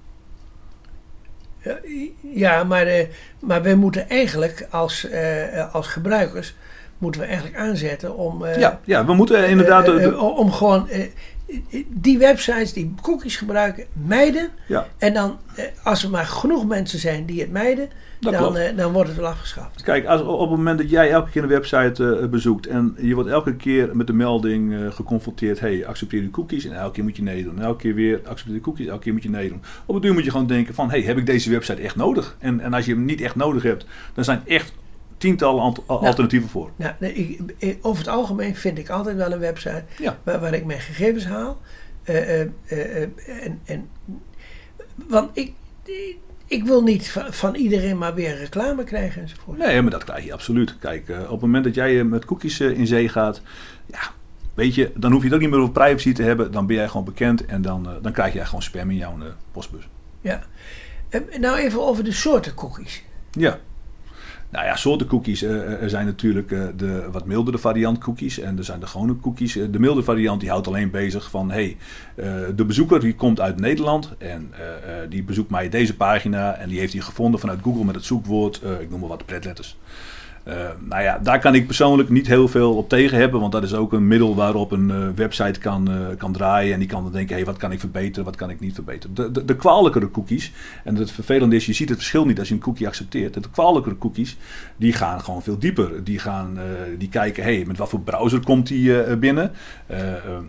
Ja, 2.22 2.64
maar, 2.64 2.88
uh, 2.88 3.04
maar 3.40 3.62
we 3.62 3.76
moeten 3.76 4.10
eigenlijk 4.10 4.68
als, 4.70 5.06
uh, 5.06 5.74
als 5.74 5.88
gebruikers 5.88 6.56
moeten 6.98 7.22
we 7.22 7.28
eigenlijk 7.28 7.58
aanzetten 7.58 8.16
om. 8.16 8.46
Ja, 8.46 8.80
ja, 8.84 9.06
we 9.06 9.14
moeten 9.14 9.50
inderdaad. 9.50 10.16
om 10.18 10.52
gewoon 10.52 10.90
die 11.88 12.18
websites 12.18 12.74
die 12.74 12.94
cookies 13.02 13.36
gebruiken, 13.38 13.86
mijden. 13.94 14.50
Ja. 14.68 14.88
En 14.98 15.14
dan, 15.14 15.38
als 15.84 16.04
er 16.04 16.10
maar 16.10 16.26
genoeg 16.26 16.66
mensen 16.66 17.00
zijn 17.00 17.26
die 17.26 17.42
het 17.42 17.52
mijden, 17.52 17.90
dan, 18.20 18.58
dan 18.76 18.92
wordt 18.92 19.10
het 19.10 19.18
wel 19.18 19.28
afgeschaft. 19.28 19.84
Kijk, 19.84 20.06
als, 20.06 20.22
op 20.22 20.40
het 20.40 20.58
moment 20.58 20.78
dat 20.78 20.90
jij 20.90 21.12
elke 21.12 21.30
keer 21.30 21.44
een 21.44 21.50
website 21.50 22.28
bezoekt 22.32 22.68
en 22.68 22.96
je 23.02 23.16
wordt 23.16 23.30
elke 23.30 23.56
keer 23.56 23.96
met 23.96 24.08
de 24.08 24.14
melding 24.14 24.94
geconfronteerd: 24.94 25.60
hey, 25.60 25.86
accepteer 25.86 26.22
je 26.22 26.30
cookies 26.30 26.66
en 26.66 26.78
elke 26.78 26.94
keer 26.94 27.04
moet 27.04 27.16
je 27.16 27.24
nee 27.24 27.44
doen. 27.44 27.58
En 27.58 27.64
elke 27.64 27.82
keer 27.82 27.94
weer 27.94 28.22
accepteer 28.24 28.56
je 28.56 28.62
cookies, 28.62 28.88
elke 28.88 29.04
keer 29.04 29.14
moet 29.14 29.24
je 29.24 29.30
nee 29.30 29.50
doen. 29.50 29.62
Op 29.86 29.94
het 29.94 30.04
duur 30.04 30.14
moet 30.14 30.24
je 30.24 30.32
gewoon 30.32 30.48
denken: 30.48 30.74
van 30.74 30.90
hey, 30.90 31.02
heb 31.02 31.18
ik 31.18 31.26
deze 31.26 31.50
website 31.50 31.82
echt 31.82 31.96
nodig? 31.96 32.36
En, 32.40 32.60
en 32.60 32.74
als 32.74 32.86
je 32.86 32.94
hem 32.94 33.06
niet 33.06 33.22
echt 33.22 33.36
nodig 33.36 33.64
hebt, 33.64 33.86
dan 34.14 34.24
zijn 34.24 34.42
echt 34.46 34.74
tientallen 35.18 35.74
nou, 35.88 36.02
alternatieven 36.02 36.50
voor. 36.50 36.72
Nou, 36.76 36.94
nee, 37.00 37.14
ik, 37.58 37.78
over 37.82 38.00
het 38.06 38.14
algemeen 38.14 38.56
vind 38.56 38.78
ik 38.78 38.90
altijd 38.90 39.16
wel 39.16 39.32
een 39.32 39.40
website 39.40 39.84
waar, 40.24 40.40
waar, 40.40 40.54
ik 40.54 40.66
mijn 40.66 40.80
gegevens 40.80 41.26
haal. 41.26 41.62
Uh, 42.10 42.40
uh, 42.40 42.48
uh, 42.72 43.02
en, 43.28 43.62
en, 43.66 43.90
want 45.08 45.30
ik, 45.34 45.54
ik 46.46 46.64
wil 46.64 46.84
niet 46.84 47.10
van, 47.30 47.56
iedereen 47.56 47.98
maar 47.98 48.14
weer 48.14 48.38
reclame 48.38 48.84
krijgen 48.84 49.22
enzovoort. 49.22 49.58
Nee, 49.58 49.82
maar 49.82 49.92
dat 49.92 50.04
krijg 50.04 50.26
je 50.26 50.34
absoluut. 50.34 50.78
Kijk, 50.80 51.10
op 51.10 51.30
het 51.30 51.42
moment 51.42 51.64
dat 51.64 51.76
jij 51.76 52.04
met 52.04 52.26
cookies 52.26 52.60
in 52.60 52.88
zee 52.88 53.10
gaat, 53.10 53.42
ja, 53.86 54.00
weet 54.54 54.76
je, 54.76 54.92
dan 54.96 55.12
hoef 55.12 55.20
je 55.20 55.26
het 55.26 55.36
ook 55.36 55.42
niet 55.42 55.50
meer 55.50 55.60
over 55.60 55.74
privacy 55.74 56.14
te 56.14 56.24
hebben. 56.24 56.52
Dan 56.52 56.68
ben 56.68 56.76
jij 56.76 56.88
gewoon 56.88 57.06
bekend 57.06 57.46
en 57.46 57.62
dan, 57.62 57.88
dan 58.02 58.12
krijg 58.12 58.34
jij 58.34 58.46
gewoon 58.46 58.62
spam 58.62 58.90
in 58.90 58.98
jouw 58.98 59.18
postbus. 59.52 59.88
Ja. 60.22 60.44
nou 61.40 61.58
even 61.58 61.82
over 61.82 62.04
de 62.04 62.12
soorten 62.12 62.54
cookies. 62.54 63.04
Ja. 63.32 63.60
Nou 64.50 64.66
ja, 64.66 64.76
soorten 64.76 65.08
cookies. 65.08 65.44
Uh, 65.44 65.82
er 65.82 65.90
zijn 65.90 66.06
natuurlijk 66.06 66.52
uh, 66.52 66.64
de 66.76 67.08
wat 67.12 67.26
mildere 67.26 67.58
variant 67.58 67.98
cookies. 67.98 68.40
En 68.40 68.58
er 68.58 68.64
zijn 68.64 68.80
de 68.80 68.88
gewone 68.88 69.20
cookies. 69.20 69.54
de 69.54 69.80
milde 69.80 70.04
variant 70.04 70.40
die 70.40 70.50
houdt 70.50 70.68
alleen 70.68 70.92
bezig 70.92 71.30
van... 71.30 71.52
hey, 71.52 71.78
de 72.56 72.66
bezoeker 72.68 73.00
die 73.00 73.16
komt 73.16 73.40
uit 73.42 73.60
Nederland... 73.60 74.16
en 74.18 74.54
die 75.10 75.24
bezoekt 75.24 75.50
mij 75.50 75.70
deze 75.70 75.96
pagina... 75.96 76.56
en 76.56 76.70
die 76.70 76.80
heeft 76.80 76.94
hij 76.94 77.02
gevonden 77.02 77.40
vanuit 77.40 77.60
Google 77.62 77.84
met 77.84 77.96
het 77.96 78.06
zoekwoord... 78.06 78.62
ik 78.80 78.90
noem 78.90 79.00
maar 79.00 79.10
wat 79.10 79.26
pretletters. 79.26 79.78
Uh, 80.48 80.54
nou 80.80 81.04
ja, 81.04 81.20
daar 81.24 81.40
kan 81.40 81.56
ik 81.56 81.66
persoonlijk 81.66 82.10
niet 82.10 82.28
heel 82.28 82.48
veel 82.48 82.76
op 82.76 82.90
tegen 82.90 83.18
hebben, 83.18 83.40
want 83.40 83.52
dat 83.52 83.64
is 83.64 83.74
ook 83.74 83.94
een 83.94 84.08
middel 84.08 84.36
waarop 84.36 84.72
een 84.72 84.90
uh, 84.90 85.08
website 85.16 85.60
kan, 85.60 85.92
uh, 85.92 85.98
kan 86.18 86.32
draaien 86.32 86.74
en 86.74 86.80
die 86.80 86.88
kan 86.88 87.04
dan 87.04 87.12
denken, 87.12 87.36
hé, 87.36 87.42
hey, 87.42 87.52
wat 87.52 87.58
kan 87.58 87.72
ik 87.72 87.80
verbeteren, 87.80 88.26
wat 88.26 88.36
kan 88.36 88.50
ik 88.50 88.60
niet 88.60 88.74
verbeteren. 88.74 89.16
De, 89.16 89.32
de, 89.32 89.46
de 89.46 89.56
kwalijkere 89.56 90.12
cookies, 90.12 90.52
en 90.84 90.96
het 90.96 91.12
vervelende 91.12 91.56
is, 91.56 91.66
je 91.66 91.74
ziet 91.74 91.90
het 91.90 91.98
verschil 91.98 92.26
niet 92.26 92.40
als 92.40 92.48
je 92.48 92.54
een 92.54 92.60
cookie 92.60 92.88
accepteert. 92.88 93.34
De 93.34 93.50
kwalijkere 93.52 93.98
cookies, 93.98 94.38
die 94.78 94.94
gaan 94.94 95.22
gewoon 95.22 95.42
veel 95.42 95.58
dieper. 95.58 96.04
Die, 96.04 96.20
gaan, 96.20 96.58
die 96.98 97.10
kijken, 97.10 97.44
hé, 97.44 97.56
hey, 97.56 97.66
met 97.66 97.78
wat 97.78 97.90
voor 97.90 98.02
browser 98.02 98.44
komt 98.44 98.68
die 98.68 99.18
binnen, 99.18 99.52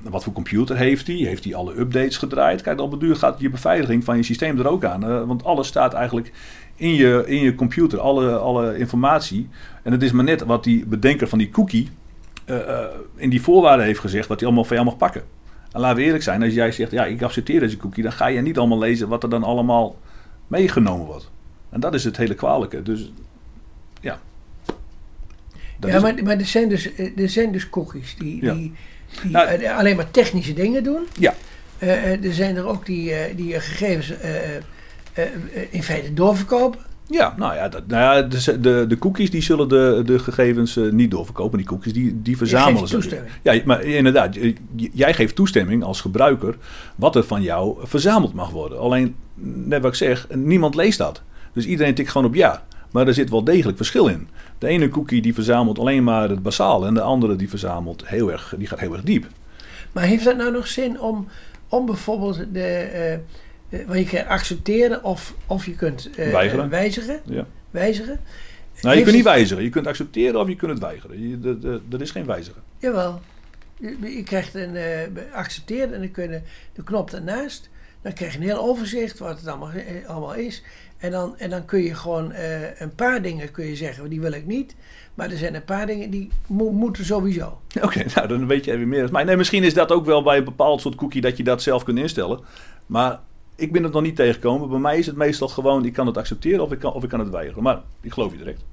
wat 0.02 0.24
voor 0.24 0.32
computer 0.32 0.76
heeft 0.76 1.06
hij, 1.06 1.16
heeft 1.16 1.44
hij 1.44 1.54
alle 1.54 1.78
updates 1.78 2.16
gedraaid. 2.16 2.62
Kijk, 2.62 2.80
op 2.80 2.90
het 2.90 3.00
duur 3.00 3.16
gaat 3.16 3.40
je 3.40 3.50
beveiliging 3.50 4.04
van 4.04 4.16
je 4.16 4.22
systeem 4.22 4.58
er 4.58 4.68
ook 4.68 4.84
aan, 4.84 5.26
want 5.26 5.44
alles 5.44 5.66
staat 5.66 5.92
eigenlijk 5.92 6.32
in 6.78 6.94
je, 6.94 7.22
in 7.26 7.42
je 7.42 7.54
computer, 7.54 8.00
alle, 8.00 8.36
alle 8.36 8.78
informatie. 8.78 9.48
En 9.82 9.92
het 9.92 10.02
is 10.02 10.12
maar 10.12 10.24
net 10.24 10.44
wat 10.44 10.64
die 10.64 10.86
bedenker 10.86 11.28
van 11.28 11.38
die 11.38 11.50
cookie 11.50 11.88
uh, 12.46 12.84
in 13.16 13.30
die 13.30 13.42
voorwaarden 13.42 13.86
heeft 13.86 14.00
gezegd, 14.00 14.28
wat 14.28 14.38
hij 14.38 14.46
allemaal 14.46 14.64
van 14.64 14.76
jou 14.76 14.88
mag 14.88 14.96
pakken. 14.96 15.22
En 15.72 15.80
laten 15.80 15.96
we 15.96 16.02
eerlijk 16.02 16.22
zijn, 16.22 16.42
als 16.42 16.54
jij 16.54 16.72
zegt, 16.72 16.90
ja, 16.90 17.04
ik 17.04 17.22
accepteer 17.22 17.60
deze 17.60 17.76
cookie, 17.76 18.02
dan 18.02 18.12
ga 18.12 18.26
je 18.26 18.40
niet 18.40 18.58
allemaal 18.58 18.78
lezen 18.78 19.08
wat 19.08 19.22
er 19.22 19.30
dan 19.30 19.42
allemaal 19.42 19.98
meegenomen 20.46 21.06
wordt. 21.06 21.30
En 21.70 21.80
dat 21.80 21.94
is 21.94 22.04
het 22.04 22.16
hele 22.16 22.34
kwalijke. 22.34 22.82
Dus 22.82 23.12
ja. 24.00 24.20
ja, 25.80 26.00
maar, 26.00 26.14
maar 26.24 26.38
er, 26.38 26.46
zijn 26.46 26.68
dus, 26.68 26.94
eh, 26.94 27.18
er 27.18 27.28
zijn 27.28 27.52
dus 27.52 27.70
cookies 27.70 28.16
die, 28.18 28.40
die, 28.40 28.72
die 29.22 29.30
nou, 29.30 29.66
alleen 29.66 29.96
maar 29.96 30.10
technische 30.10 30.54
dingen 30.54 30.82
doen. 30.82 31.06
Ja. 31.18 31.34
Uh, 31.82 32.24
er 32.24 32.34
zijn 32.34 32.56
er 32.56 32.66
ook 32.66 32.86
die, 32.86 33.34
die 33.34 33.60
gegevens 33.60 34.12
in 35.70 35.82
feite 35.82 36.14
doorverkopen. 36.14 36.80
Ja, 37.10 37.34
nou 37.36 37.54
ja, 37.54 37.68
dat, 37.68 37.86
nou 37.86 38.02
ja 38.02 38.22
de, 38.22 38.60
de, 38.60 38.84
de, 38.88 38.98
cookies 38.98 39.30
die 39.30 39.42
zullen 39.42 39.68
de, 39.68 40.02
de 40.04 40.18
gegevens 40.18 40.76
uh, 40.76 40.92
niet 40.92 41.10
doorverkopen. 41.10 41.58
Die 41.58 41.66
cookies 41.66 41.92
die, 41.92 42.22
die 42.22 42.36
verzamelen 42.36 42.88
ze. 42.88 42.94
toestemming. 42.94 43.32
Ja, 43.42 43.60
maar 43.64 43.82
inderdaad, 43.82 44.36
jij 44.92 45.14
geeft 45.14 45.34
toestemming 45.34 45.84
als 45.84 46.00
gebruiker 46.00 46.56
wat 46.96 47.16
er 47.16 47.24
van 47.24 47.42
jou 47.42 47.76
verzameld 47.82 48.34
mag 48.34 48.50
worden. 48.50 48.78
Alleen, 48.78 49.14
net 49.64 49.82
wat 49.82 49.90
ik 49.90 49.96
zeg, 49.96 50.26
niemand 50.34 50.74
leest 50.74 50.98
dat. 50.98 51.22
Dus 51.52 51.66
iedereen 51.66 51.94
tikt 51.94 52.10
gewoon 52.10 52.26
op 52.26 52.34
ja. 52.34 52.66
Maar 52.90 53.06
er 53.06 53.14
zit 53.14 53.30
wel 53.30 53.44
degelijk 53.44 53.76
verschil 53.76 54.06
in. 54.06 54.28
De 54.58 54.66
ene 54.66 54.88
cookie 54.88 55.22
die 55.22 55.34
verzamelt 55.34 55.78
alleen 55.78 56.04
maar 56.04 56.28
het 56.28 56.42
basale 56.42 56.86
en 56.86 56.94
de 56.94 57.00
andere 57.00 57.36
die 57.36 57.48
verzamelt 57.48 58.08
heel 58.08 58.32
erg, 58.32 58.54
die 58.58 58.66
gaat 58.66 58.80
heel 58.80 58.92
erg 58.92 59.02
diep. 59.02 59.26
Maar 59.92 60.04
heeft 60.04 60.24
dat 60.24 60.36
nou 60.36 60.52
nog 60.52 60.66
zin 60.66 61.00
om, 61.00 61.28
om 61.68 61.86
bijvoorbeeld 61.86 62.44
de... 62.52 62.90
Uh, 63.12 63.18
eh, 63.68 63.86
want 63.86 63.98
je 63.98 64.04
kan 64.04 64.26
accepteren 64.26 65.04
of, 65.04 65.34
of 65.46 65.66
je 65.66 65.74
kunt 65.74 66.10
uh, 66.18 66.30
wijzigen. 66.68 67.20
Ja. 67.24 67.46
wijzigen. 67.70 68.20
Nou, 68.80 68.96
je 68.96 69.02
kunt 69.02 69.14
niet 69.14 69.24
wijzigen. 69.24 69.62
Je 69.62 69.70
kunt 69.70 69.86
accepteren 69.86 70.40
of 70.40 70.48
je 70.48 70.56
kunt 70.56 70.70
het 70.70 70.80
weigeren. 70.80 71.42
Er 71.90 72.00
is 72.00 72.10
geen 72.10 72.26
wijzigen. 72.26 72.62
Jawel. 72.78 73.20
Je, 73.76 73.96
je 74.00 74.22
krijgt 74.22 74.54
een 74.54 74.74
uh, 74.74 75.34
accepteren 75.34 75.94
en 75.94 76.00
dan 76.00 76.10
kun 76.10 76.30
je 76.30 76.40
de 76.72 76.82
knop 76.82 77.10
ernaast. 77.10 77.70
Dan 78.02 78.12
krijg 78.12 78.32
je 78.32 78.38
een 78.38 78.44
heel 78.44 78.60
overzicht 78.60 79.18
wat 79.18 79.38
het 79.38 79.46
allemaal, 79.46 79.70
allemaal 80.06 80.34
is. 80.34 80.62
En 80.98 81.10
dan, 81.10 81.38
en 81.38 81.50
dan 81.50 81.64
kun 81.64 81.82
je 81.82 81.94
gewoon 81.94 82.32
uh, 82.32 82.80
een 82.80 82.94
paar 82.94 83.22
dingen 83.22 83.50
kun 83.50 83.66
je 83.66 83.76
zeggen, 83.76 84.08
die 84.08 84.20
wil 84.20 84.32
ik 84.32 84.46
niet. 84.46 84.74
Maar 85.14 85.30
er 85.30 85.36
zijn 85.36 85.54
een 85.54 85.64
paar 85.64 85.86
dingen 85.86 86.10
die 86.10 86.30
mo 86.46 86.70
moeten 86.70 87.04
sowieso. 87.04 87.60
Oké, 87.82 88.04
nou 88.14 88.28
dan 88.28 88.46
weet 88.46 88.64
je 88.64 88.72
even 88.72 88.88
meer. 88.88 89.08
Maar 89.10 89.24
nee, 89.24 89.36
misschien 89.36 89.64
is 89.64 89.74
dat 89.74 89.92
ook 89.92 90.04
wel 90.04 90.22
bij 90.22 90.36
een 90.36 90.44
bepaald 90.44 90.80
soort 90.80 90.94
cookie 90.94 91.20
dat 91.20 91.36
je 91.36 91.44
dat 91.44 91.62
zelf 91.62 91.84
kunt 91.84 91.98
instellen. 91.98 92.40
Maar 92.86 93.18
ik 93.58 93.72
ben 93.72 93.82
het 93.82 93.92
nog 93.92 94.02
niet 94.02 94.16
tegengekomen. 94.16 94.68
Bij 94.68 94.78
mij 94.78 94.98
is 94.98 95.06
het 95.06 95.16
meestal 95.16 95.48
gewoon, 95.48 95.84
ik 95.84 95.92
kan 95.92 96.06
het 96.06 96.16
accepteren 96.16 96.64
of 96.64 96.72
ik 96.72 96.78
kan, 96.78 96.92
of 96.92 97.02
ik 97.02 97.08
kan 97.08 97.20
het 97.20 97.30
weigeren. 97.30 97.62
Maar 97.62 97.82
ik 98.00 98.12
geloof 98.12 98.32
je 98.32 98.38
direct. 98.38 98.64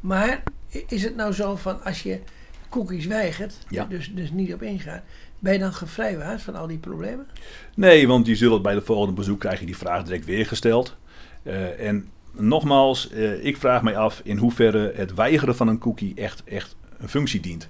Maar 0.00 0.42
is 0.88 1.02
het 1.02 1.16
nou 1.16 1.32
zo 1.32 1.56
van 1.56 1.82
als 1.82 2.02
je 2.02 2.20
cookies 2.68 3.06
weigert, 3.06 3.58
dus, 3.88 4.14
dus 4.14 4.30
niet 4.30 4.54
op 4.54 4.62
ingaat, 4.62 5.02
ben 5.38 5.52
je 5.52 5.58
dan 5.58 5.72
gevrijwaard 5.72 6.42
van 6.42 6.54
al 6.54 6.66
die 6.66 6.78
problemen? 6.78 7.26
Nee, 7.74 8.08
want 8.08 8.26
je 8.26 8.34
zult 8.34 8.62
bij 8.62 8.74
de 8.74 8.82
volgende 8.82 9.14
bezoek 9.14 9.40
krijg 9.40 9.60
je 9.60 9.66
die 9.66 9.76
vraag 9.76 10.04
direct 10.04 10.24
weer 10.24 10.46
gesteld. 10.46 10.96
Uh, 11.42 11.88
en 11.88 12.08
nogmaals, 12.32 13.12
uh, 13.12 13.44
ik 13.44 13.56
vraag 13.56 13.82
mij 13.82 13.96
af 13.96 14.20
in 14.24 14.36
hoeverre 14.36 14.92
het 14.96 15.14
weigeren 15.14 15.56
van 15.56 15.68
een 15.68 15.78
cookie 15.78 16.14
echt, 16.14 16.44
echt 16.44 16.76
een 16.98 17.08
functie 17.08 17.40
dient. 17.40 17.68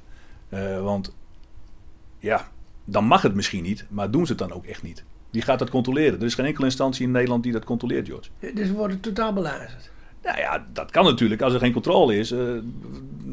Uh, 0.48 0.82
want 0.82 1.14
ja, 2.18 2.48
dan 2.84 3.04
mag 3.04 3.22
het 3.22 3.34
misschien 3.34 3.62
niet, 3.62 3.84
maar 3.88 4.10
doen 4.10 4.26
ze 4.26 4.32
het 4.32 4.40
dan 4.40 4.52
ook 4.52 4.66
echt 4.66 4.82
niet. 4.82 5.04
Wie 5.34 5.42
gaat 5.42 5.58
dat 5.58 5.70
controleren? 5.70 6.18
Er 6.18 6.24
is 6.24 6.34
geen 6.34 6.46
enkele 6.46 6.66
instantie 6.66 7.06
in 7.06 7.10
Nederland 7.10 7.42
die 7.42 7.52
dat 7.52 7.64
controleert, 7.64 8.06
George. 8.06 8.28
Dus 8.54 8.68
we 8.68 8.72
worden 8.72 9.00
totaal 9.00 9.32
belazerd. 9.32 9.90
Nou 10.22 10.38
ja, 10.38 10.66
dat 10.72 10.90
kan 10.90 11.04
natuurlijk 11.04 11.42
als 11.42 11.52
er 11.52 11.58
geen 11.58 11.72
controle 11.72 12.16
is. 12.16 12.32
Uh, 12.32 12.58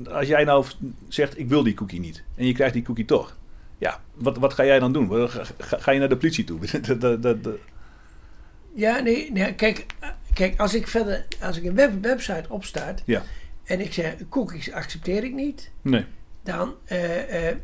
als 0.10 0.27
jij 0.27 0.43
nou 0.43 0.65
zegt, 1.08 1.39
ik 1.39 1.50
wil 1.50 1.63
die 1.63 1.74
cookie 1.74 2.00
niet. 2.00 2.24
En 2.36 2.46
je 2.46 2.53
krijgt 2.53 2.74
die 2.74 2.84
cookie 2.84 3.05
toch. 3.05 3.38
Ja, 3.77 4.01
wat, 4.13 4.38
wat 4.38 4.53
ga 4.53 4.65
jij 4.65 4.79
dan 4.79 4.93
doen? 4.93 5.29
Ga, 5.29 5.43
ga 5.58 5.91
je 5.91 6.00
naar 6.00 6.10
de 6.10 6.17
politie 6.17 6.43
toe? 6.43 6.60
ja, 8.74 9.00
nee, 9.00 9.31
nee, 9.31 9.53
kijk, 9.53 9.86
kijk, 10.34 10.60
als 10.60 10.74
ik 10.74 10.88
verder, 10.88 11.25
als 11.41 11.58
ik 11.58 11.63
een 11.63 11.75
web, 11.75 11.91
website 12.01 12.46
opstart 12.50 13.01
ja. 13.05 13.24
en 13.63 13.79
ik 13.79 13.93
zeg 13.93 14.15
cookies 14.29 14.72
accepteer 14.72 15.24
ik 15.24 15.34
niet, 15.34 15.72
nee. 15.81 16.05
dan, 16.43 16.74
uh, 16.91 17.50
uh, 17.50 17.55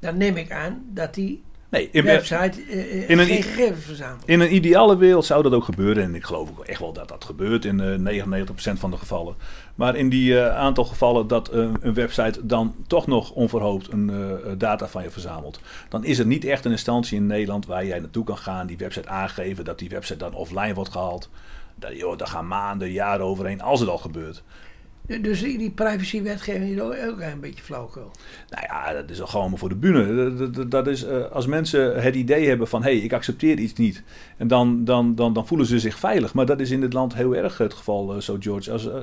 dan 0.00 0.16
neem 0.16 0.36
ik 0.36 0.52
aan 0.52 0.84
dat 0.86 1.14
die 1.14 1.42
Nee, 1.70 1.88
in, 1.92 2.04
website 2.04 2.64
uh, 2.68 3.10
in 3.10 3.18
een, 3.18 3.26
gegevens 3.26 3.84
verzamelen. 3.84 4.22
In 4.24 4.40
een 4.40 4.54
ideale 4.54 4.96
wereld 4.96 5.24
zou 5.24 5.42
dat 5.42 5.52
ook 5.52 5.64
gebeuren. 5.64 6.02
En 6.02 6.14
ik 6.14 6.24
geloof 6.24 6.48
ook 6.48 6.64
echt 6.64 6.80
wel 6.80 6.92
dat 6.92 7.08
dat 7.08 7.24
gebeurt 7.24 7.64
in 7.64 7.78
uh, 8.04 8.24
99% 8.24 8.52
van 8.54 8.90
de 8.90 8.96
gevallen. 8.96 9.34
Maar 9.74 9.96
in 9.96 10.08
die 10.08 10.32
uh, 10.32 10.56
aantal 10.56 10.84
gevallen 10.84 11.26
dat 11.26 11.52
een 11.52 11.94
website 11.94 12.46
dan 12.46 12.74
toch 12.86 13.06
nog 13.06 13.30
onverhoopt 13.30 13.92
een 13.92 14.34
data 14.58 14.88
van 14.88 15.02
je 15.02 15.10
verzamelt. 15.10 15.60
Dan 15.88 16.04
is 16.04 16.18
er 16.18 16.26
niet 16.26 16.44
echt 16.44 16.64
een 16.64 16.70
instantie 16.70 17.16
in 17.16 17.26
Nederland 17.26 17.66
waar 17.66 17.86
jij 17.86 17.98
naartoe 17.98 18.24
kan 18.24 18.38
gaan. 18.38 18.66
Die 18.66 18.76
website 18.76 19.08
aangeven 19.08 19.64
dat 19.64 19.78
die 19.78 19.88
website 19.88 20.18
dan 20.18 20.34
offline 20.34 20.74
wordt 20.74 20.90
gehaald. 20.90 21.30
Joh, 21.92 22.18
daar 22.18 22.28
gaan 22.28 22.46
maanden, 22.46 22.90
jaren 22.90 23.26
overheen 23.26 23.60
als 23.60 23.80
het 23.80 23.88
al 23.88 23.98
gebeurt. 23.98 24.42
Dus 25.18 25.40
die 25.40 25.70
privacywetgeving 25.70 26.70
is 26.70 26.80
ook 26.80 27.20
een 27.20 27.40
beetje 27.40 27.62
flauwkul. 27.62 28.10
Nou 28.48 28.64
ja, 28.68 28.92
dat 28.92 29.10
is 29.10 29.20
al 29.20 29.26
gewoon 29.26 29.58
voor 29.58 29.68
de 29.68 29.74
bühne. 29.74 30.68
Dat, 30.68 30.86
is, 30.86 31.04
uh, 31.04 31.24
als 31.24 31.46
mensen 31.46 32.02
het 32.02 32.14
idee 32.14 32.48
hebben 32.48 32.68
van... 32.68 32.82
hé, 32.82 32.90
hey, 32.90 33.00
ik 33.00 33.12
accepteer 33.12 33.58
iets 33.58 33.72
niet. 33.72 34.02
En 34.36 34.48
dan, 34.48 34.84
dan, 34.84 35.14
dan, 35.14 35.32
dan 35.32 35.46
voelen 35.46 35.66
ze 35.66 35.78
zich 35.78 35.98
veilig. 35.98 36.34
Maar 36.34 36.46
dat 36.46 36.60
is 36.60 36.70
in 36.70 36.80
dit 36.80 36.92
land 36.92 37.14
heel 37.14 37.36
erg 37.36 37.58
het 37.58 37.74
geval, 37.74 38.14
uh, 38.14 38.20
zo 38.20 38.36
George. 38.40 38.72
Als, 38.72 38.86
uh, 38.86 38.96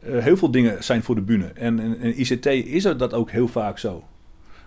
heel 0.00 0.36
veel 0.36 0.50
dingen 0.50 0.84
zijn 0.84 1.02
voor 1.02 1.14
de 1.14 1.22
bühne. 1.22 1.46
En 1.46 2.00
in 2.00 2.20
ICT 2.20 2.46
is 2.46 2.82
dat 2.82 3.12
ook 3.12 3.30
heel 3.30 3.48
vaak 3.48 3.78
zo. 3.78 4.04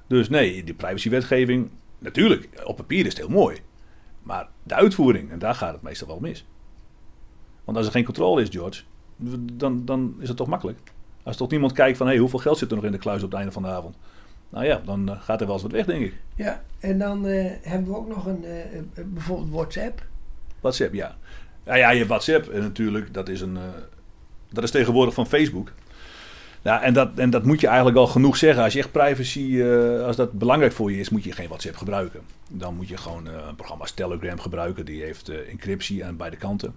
Dus 0.07 0.29
nee, 0.29 0.63
die 0.63 0.73
privacywetgeving... 0.73 1.69
Natuurlijk, 1.99 2.49
op 2.63 2.75
papier 2.75 3.05
is 3.05 3.13
het 3.13 3.17
heel 3.17 3.29
mooi. 3.29 3.57
Maar 4.23 4.49
de 4.63 4.73
uitvoering, 4.73 5.31
en 5.31 5.39
daar 5.39 5.55
gaat 5.55 5.73
het 5.73 5.81
meestal 5.81 6.07
wel 6.07 6.19
mis. 6.19 6.45
Want 7.63 7.77
als 7.77 7.85
er 7.85 7.91
geen 7.91 8.03
controle 8.03 8.41
is, 8.41 8.49
George 8.49 8.81
dan, 9.53 9.85
dan 9.85 10.15
is 10.19 10.27
het 10.27 10.37
toch 10.37 10.47
makkelijk. 10.47 10.79
Als 11.23 11.37
toch 11.37 11.49
niemand 11.49 11.71
kijkt 11.71 11.97
van 11.97 12.07
hey, 12.07 12.17
hoeveel 12.17 12.39
geld 12.39 12.57
zit 12.57 12.69
er 12.69 12.75
nog 12.75 12.85
in 12.85 12.91
de 12.91 12.97
kluis 12.97 13.23
op 13.23 13.29
het 13.29 13.37
einde 13.37 13.51
van 13.51 13.61
de 13.61 13.67
avond. 13.69 13.95
Nou 14.49 14.65
ja, 14.65 14.81
dan 14.85 15.09
uh, 15.09 15.21
gaat 15.21 15.39
er 15.39 15.45
wel 15.45 15.55
eens 15.55 15.63
wat 15.63 15.71
weg, 15.71 15.85
denk 15.85 16.05
ik. 16.05 16.13
Ja, 16.35 16.61
en 16.79 16.97
dan 16.97 17.25
uh, 17.25 17.51
hebben 17.61 17.89
we 17.89 17.97
ook 17.97 18.07
nog 18.07 18.25
een, 18.25 18.43
uh, 18.43 19.03
bijvoorbeeld 19.05 19.49
WhatsApp. 19.49 20.05
WhatsApp, 20.59 20.93
ja. 20.93 21.15
Ja, 21.65 21.75
ja 21.75 21.89
je 21.89 21.97
hebt 21.97 22.09
WhatsApp 22.09 22.53
natuurlijk. 22.53 23.13
Dat 23.13 23.29
is, 23.29 23.41
een, 23.41 23.57
dat 24.49 24.63
is 24.63 24.71
tegenwoordig 24.71 25.13
van 25.13 25.27
Facebook. 25.27 25.71
Ja, 26.61 26.81
en 26.81 26.93
dat, 26.93 27.09
en 27.15 27.29
dat 27.29 27.43
moet 27.43 27.61
je 27.61 27.67
eigenlijk 27.67 27.97
al 27.97 28.07
genoeg 28.07 28.37
zeggen. 28.37 28.63
Als 28.63 28.73
je 28.73 28.79
echt 28.79 28.91
privacy, 28.91 29.63
als 30.05 30.15
dat 30.15 30.31
belangrijk 30.31 30.71
voor 30.73 30.91
je 30.91 30.99
is, 30.99 31.09
moet 31.09 31.23
je 31.23 31.31
geen 31.31 31.47
WhatsApp 31.47 31.75
gebruiken. 31.75 32.21
Dan 32.49 32.75
moet 32.75 32.87
je 32.87 32.97
gewoon 32.97 33.25
een 33.25 33.55
programma 33.55 33.83
als 33.83 33.91
Telegram 33.91 34.39
gebruiken. 34.39 34.85
Die 34.85 35.03
heeft 35.03 35.29
encryptie 35.29 36.05
aan 36.05 36.17
beide 36.17 36.37
kanten. 36.37 36.73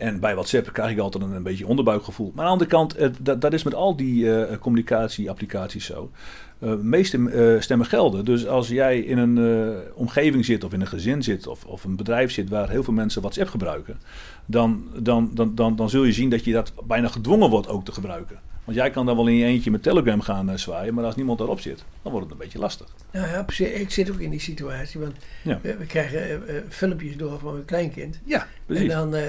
En 0.00 0.20
bij 0.20 0.34
WhatsApp 0.34 0.72
krijg 0.72 0.90
ik 0.90 0.98
altijd 0.98 1.24
een, 1.24 1.32
een 1.32 1.42
beetje 1.42 1.66
onderbuikgevoel. 1.66 2.32
Maar 2.34 2.46
aan 2.46 2.58
de 2.58 2.64
andere 2.64 2.70
kant, 2.70 3.24
dat, 3.24 3.40
dat, 3.40 3.52
is 3.52 3.62
met 3.62 3.74
al 3.74 3.96
die 3.96 4.24
uh, 4.24 4.56
communicatieapplicaties 4.60 5.84
zo. 5.84 6.10
Uh, 6.58 6.74
meeste 6.74 7.56
stemmen 7.60 7.86
gelden. 7.86 8.24
Dus 8.24 8.46
als 8.46 8.68
jij 8.68 8.98
in 8.98 9.18
een 9.18 9.74
omgeving 9.94 10.44
zit 10.44 10.64
of 10.64 10.72
in 10.72 10.80
een 10.80 10.86
gezin 10.86 11.22
zit 11.22 11.46
of, 11.46 11.64
of 11.64 11.84
een 11.84 11.96
bedrijf 11.96 12.32
zit 12.32 12.48
waar 12.48 12.70
heel 12.70 12.82
veel 12.82 12.92
mensen 12.92 13.20
WhatsApp 13.20 13.48
gebruiken, 13.48 14.00
dan, 14.46 14.84
dan, 14.98 15.30
dan, 15.34 15.54
dan, 15.54 15.76
dan 15.76 15.90
zul 15.90 16.04
je 16.04 16.12
zien 16.12 16.30
dat 16.30 16.44
je 16.44 16.52
dat 16.52 16.72
bijna 16.86 17.08
gedwongen 17.08 17.50
wordt 17.50 17.68
ook 17.68 17.84
te 17.84 17.92
gebruiken. 17.92 18.49
Want 18.64 18.76
jij 18.76 18.90
kan 18.90 19.06
dan 19.06 19.16
wel 19.16 19.26
in 19.26 19.34
je 19.34 19.44
eentje 19.44 19.70
met 19.70 19.82
Telegram 19.82 20.20
gaan 20.20 20.50
uh, 20.50 20.56
zwaaien, 20.56 20.94
maar 20.94 21.04
als 21.04 21.16
niemand 21.16 21.38
daarop 21.38 21.60
zit, 21.60 21.84
dan 22.02 22.12
wordt 22.12 22.26
het 22.26 22.34
een 22.34 22.42
beetje 22.42 22.58
lastig. 22.58 22.86
Nou 23.12 23.26
ja, 23.28 23.44
ik 23.64 23.90
zit 23.90 24.10
ook 24.10 24.18
in 24.18 24.30
die 24.30 24.40
situatie, 24.40 25.00
want 25.00 25.14
we, 25.42 25.76
we, 25.76 25.86
krijgen 25.86 26.42
uh, 26.48 26.56
filmpjes 26.68 27.16
door 27.16 27.38
van 27.38 27.52
mijn 27.52 27.64
kleinkind. 27.64 28.20
Ja, 28.24 28.46
precies. 28.66 28.82
En 28.82 28.96
dan, 28.96 29.14
uh, 29.14 29.22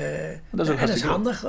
dat 0.51 0.69
is, 0.69 0.79
dat 0.79 0.89
is 0.89 1.01
handig. 1.01 1.43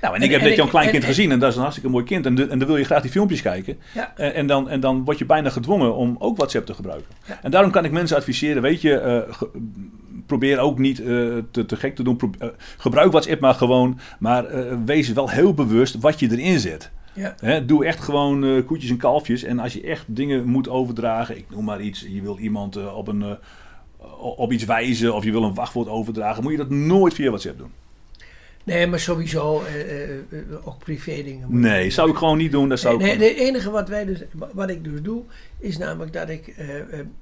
nou, 0.00 0.14
en 0.14 0.22
ik 0.22 0.30
heb 0.30 0.40
net 0.40 0.56
jouw 0.56 0.68
kleinkind 0.68 1.04
gezien 1.04 1.30
en 1.30 1.38
dat 1.38 1.48
is 1.48 1.54
een 1.54 1.62
hartstikke 1.62 1.90
mooi 1.90 2.04
kind. 2.04 2.26
En, 2.26 2.50
en 2.50 2.58
dan 2.58 2.68
wil 2.68 2.76
je 2.76 2.84
graag 2.84 3.02
die 3.02 3.10
filmpjes 3.10 3.42
kijken. 3.42 3.78
Ja. 3.94 4.16
en, 4.16 4.46
dan, 4.46 4.68
en 4.68 4.80
dan 4.80 5.04
word 5.04 5.18
je 5.18 5.26
bijna 5.26 5.50
gedwongen 5.50 5.94
om 5.94 6.16
ook 6.18 6.36
WhatsApp 6.36 6.66
te 6.66 6.74
gebruiken. 6.74 7.14
Ja. 7.26 7.38
En 7.42 7.50
daarom 7.50 7.70
kan 7.70 7.84
ik 7.84 7.90
mensen 7.90 8.16
adviseren, 8.16 8.62
weet 8.62 8.80
je, 8.80 9.26
probeer 10.26 10.58
ook 10.58 10.78
niet 10.78 10.96
te, 10.96 11.64
te, 11.66 11.76
gek 11.76 11.94
te 11.94 12.02
doen. 12.02 12.34
gebruik 12.76 13.10
WhatsApp 13.10 13.40
maar 13.40 13.54
gewoon. 13.54 13.98
Maar 14.18 14.46
wees 14.84 15.12
wel 15.12 15.30
heel 15.30 15.54
bewust 15.54 16.00
wat 16.00 16.20
je 16.20 16.30
erin 16.30 16.60
zet. 16.60 16.90
Ja. 17.12 17.60
doe 17.60 17.84
echt 17.84 18.00
gewoon 18.00 18.64
koetjes 18.64 18.90
en 18.90 18.96
kalfjes. 18.96 19.42
En 19.42 19.58
als 19.58 19.72
je 19.72 19.82
echt 19.82 20.04
dingen 20.06 20.46
moet 20.46 20.68
overdragen, 20.68 21.36
ik 21.36 21.46
noem 21.50 21.64
maar 21.64 21.80
iets, 21.80 22.06
je 22.08 22.22
wil 22.22 22.38
iemand 22.38 22.92
op, 22.92 23.08
een, 23.08 23.36
op 24.36 24.52
iets 24.52 24.64
wijzen 24.64 25.14
of 25.14 25.24
je 25.24 25.30
wil 25.30 25.42
een 25.42 25.54
wachtwoord 25.54 25.88
overdragen, 25.88 26.42
moet 26.42 26.52
je 26.52 26.58
dat 26.58 26.70
nooit 26.70 27.14
via 27.14 27.28
WhatsApp 27.28 27.58
doen. 27.58 27.70
Nee, 28.64 28.86
maar 28.86 29.00
sowieso 29.00 29.62
ook 30.64 30.78
privé 30.78 31.22
dingen. 31.22 31.60
Nee, 31.60 31.90
zou 31.90 32.10
ik 32.10 32.16
gewoon 32.16 32.38
niet 32.38 32.52
doen. 32.52 32.68
Dat 32.68 32.80
zou 32.80 32.98
nee, 32.98 33.16
nee, 33.16 33.28
Het 33.28 33.38
enige 33.38 33.70
wat, 33.70 33.88
wij 33.88 34.04
dus, 34.04 34.22
wat 34.52 34.70
ik 34.70 34.84
dus 34.84 35.02
doe, 35.02 35.22
is 35.58 35.78
namelijk 35.78 36.12
dat 36.12 36.28
ik 36.28 36.54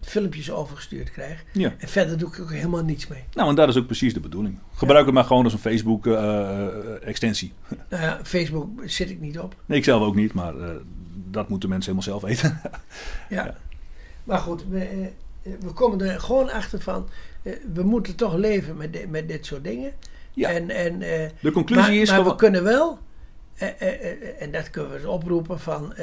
filmpjes 0.00 0.50
overgestuurd 0.50 1.10
krijg. 1.10 1.44
Ja. 1.52 1.74
En 1.78 1.88
verder 1.88 2.18
doe 2.18 2.28
ik 2.28 2.40
ook 2.40 2.50
helemaal 2.50 2.84
niets 2.84 3.06
mee. 3.06 3.24
Nou, 3.32 3.48
en 3.48 3.54
dat 3.54 3.68
is 3.68 3.76
ook 3.76 3.86
precies 3.86 4.14
de 4.14 4.20
bedoeling. 4.20 4.58
Gebruik 4.74 5.04
het 5.04 5.14
maar 5.14 5.24
gewoon 5.24 5.44
als 5.44 5.52
een 5.52 5.58
Facebook-extensie. 5.58 7.52
nou 7.90 8.02
ja, 8.02 8.20
Facebook 8.22 8.68
zit 8.84 9.10
ik 9.10 9.20
niet 9.20 9.38
op. 9.38 9.54
Nee, 9.66 9.78
ik 9.78 9.84
zelf 9.84 10.02
ook 10.02 10.14
niet, 10.14 10.32
maar 10.32 10.54
dat 11.30 11.48
moeten 11.48 11.68
mensen 11.68 11.94
helemaal 11.94 12.20
zelf 12.20 12.30
weten. 12.30 12.60
ja. 13.36 13.44
ja. 13.44 13.56
Maar 14.24 14.38
goed, 14.38 14.64
we, 14.68 15.10
we 15.42 15.72
komen 15.74 16.00
er 16.00 16.20
gewoon 16.20 16.50
achter 16.50 16.80
van, 16.80 17.08
we 17.72 17.82
moeten 17.82 18.16
toch 18.16 18.34
leven 18.34 18.76
met, 18.76 19.10
met 19.10 19.28
dit 19.28 19.46
soort 19.46 19.64
dingen. 19.64 19.92
Ja. 20.32 20.48
En, 20.48 20.70
en, 20.70 20.98
de 21.40 21.50
conclusie 21.52 21.92
maar, 21.92 22.00
is 22.00 22.10
maar 22.10 22.24
we 22.24 22.34
kunnen 22.34 22.62
wel, 22.62 22.98
en 24.38 24.52
dat 24.52 24.70
kunnen 24.70 25.00
we 25.00 25.08
oproepen 25.08 25.60
van, 25.60 25.94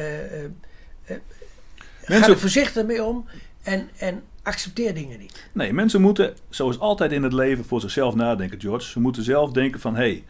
Mensen... 2.09 2.27
ga 2.27 2.33
er 2.33 2.39
voorzichtig 2.39 2.85
mee 2.85 3.03
om 3.03 3.25
en, 3.61 3.89
en 3.97 4.23
accepteer 4.43 4.93
dingen 4.93 5.19
niet. 5.19 5.47
Nee, 5.51 5.73
mensen 5.73 6.01
moeten, 6.01 6.33
zoals 6.49 6.79
altijd 6.79 7.11
in 7.11 7.23
het 7.23 7.33
leven, 7.33 7.65
voor 7.65 7.81
zichzelf 7.81 8.15
nadenken, 8.15 8.61
George. 8.61 8.89
Ze 8.89 8.99
moeten 8.99 9.23
zelf 9.23 9.51
denken 9.51 9.79
van, 9.79 9.95
hé, 9.95 10.01
hey, 10.01 10.23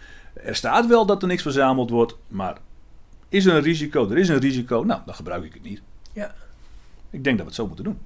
er 0.43 0.55
staat 0.55 0.87
wel 0.87 1.05
dat 1.05 1.21
er 1.21 1.27
niks 1.27 1.41
verzameld 1.41 1.89
wordt, 1.89 2.17
maar 2.27 2.57
is 3.29 3.45
er 3.45 3.55
een 3.55 3.61
risico? 3.61 4.09
Er 4.09 4.17
is 4.17 4.29
een 4.29 4.39
risico, 4.39 4.83
nou, 4.83 5.01
dan 5.05 5.15
gebruik 5.15 5.43
ik 5.43 5.53
het 5.53 5.63
niet. 5.63 5.81
Ja. 6.13 6.35
Ik 7.09 7.23
denk 7.23 7.37
dat 7.37 7.45
we 7.45 7.51
het 7.51 7.55
zo 7.55 7.67
moeten 7.67 7.83
doen. 7.83 7.99